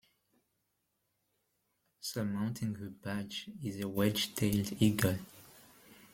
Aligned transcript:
Surmounting 1.99 2.73
the 2.73 2.89
badge 2.89 3.51
is 3.63 3.79
a 3.81 3.87
wedge-tailed 3.87 4.81
eagle. 4.81 5.19